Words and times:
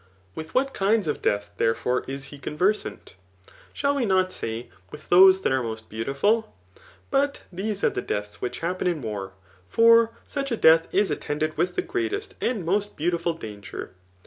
With 0.33 0.53
^at 0.53 0.73
kinds 0.73 1.07
of 1.07 1.21
death, 1.21 1.51
therefore, 1.57 2.03
is 2.07 2.23
he 2.33 2.39
conversant? 2.39 3.13
Shall 3.71 3.93
we 3.93 4.03
not 4.07 4.31
say, 4.33 4.71
ysiA 4.91 5.07
those 5.09 5.41
that 5.43 5.51
are 5.51 5.61
most 5.61 5.89
beautiful? 5.89 6.55
But 7.11 7.43
these 7.53 7.83
ace 7.83 7.93
the 7.93 8.01
desdn 8.01 8.33
which 8.41 8.61
happen 8.61 8.87
in 8.87 9.03
war; 9.03 9.33
for 9.69 10.09
such 10.25 10.51
a 10.51 10.57
death 10.57 10.87
is 10.91 11.11
attended 11.11 11.55
wMi 11.55 11.75
the 11.75 11.83
greatest 11.83 12.33
and 12.41 12.65
most 12.65 12.97
beaudful 12.97 13.39
danger. 13.39 13.91